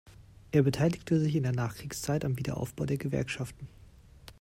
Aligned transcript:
Er 0.49 0.63
beteiligte 0.63 1.19
sich 1.19 1.35
in 1.35 1.43
der 1.43 1.51
Nachkriegszeit 1.51 2.25
am 2.25 2.35
Wiederaufbau 2.39 2.87
der 2.87 2.97
Gewerkschaften. 2.97 3.67